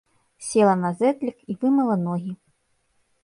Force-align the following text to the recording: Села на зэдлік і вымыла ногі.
Села 0.45 0.71
на 0.83 0.89
зэдлік 1.01 1.37
і 1.53 1.55
вымыла 1.63 1.97
ногі. 2.07 2.33